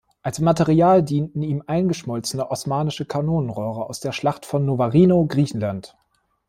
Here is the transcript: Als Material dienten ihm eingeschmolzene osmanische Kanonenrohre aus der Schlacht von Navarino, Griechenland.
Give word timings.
Als 0.23 0.39
Material 0.39 1.03
dienten 1.03 1.43
ihm 1.43 1.61
eingeschmolzene 1.67 2.49
osmanische 2.49 3.05
Kanonenrohre 3.05 3.85
aus 3.87 3.99
der 3.99 4.13
Schlacht 4.13 4.47
von 4.47 4.65
Navarino, 4.65 5.27
Griechenland. 5.27 5.95